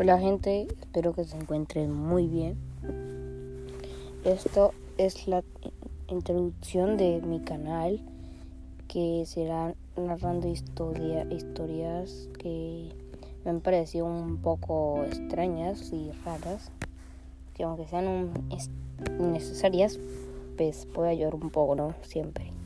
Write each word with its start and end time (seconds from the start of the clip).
Hola 0.00 0.16
gente, 0.16 0.68
espero 0.80 1.12
que 1.12 1.24
se 1.24 1.36
encuentren 1.36 1.92
muy 1.92 2.28
bien. 2.28 2.56
Esto 4.24 4.72
es 4.96 5.26
la 5.26 5.42
introducción 6.06 6.96
de 6.96 7.20
mi 7.20 7.40
canal 7.40 8.00
que 8.86 9.24
será 9.26 9.74
narrando 9.96 10.46
historia, 10.46 11.26
historias 11.32 12.28
que 12.38 12.90
me 13.44 13.50
han 13.50 13.60
parecido 13.60 14.06
un 14.06 14.36
poco 14.36 15.02
extrañas 15.02 15.92
y 15.92 16.12
raras, 16.24 16.70
que 17.54 17.64
aunque 17.64 17.88
sean 17.88 18.34
necesarias, 19.18 19.98
pues 20.56 20.86
puede 20.94 21.10
ayudar 21.10 21.34
un 21.34 21.50
poco, 21.50 21.74
¿no? 21.74 21.94
Siempre. 22.02 22.57